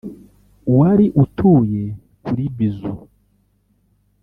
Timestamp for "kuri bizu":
2.25-2.93